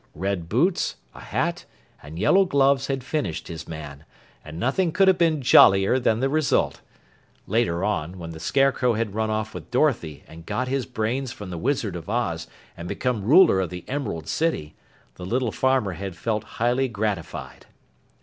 [0.15, 1.65] Red boots, a hat,
[2.01, 4.03] and yellow gloves had finished his man
[4.43, 6.81] and nothing could have been jollier than the result.
[7.45, 11.51] Later on, when the Scarecrow had run off with Dorothy and got his brains from
[11.51, 14.73] the Wizard of Oz and become ruler of the Emerald City,
[15.17, 17.67] the little farmer had felt highly gratified.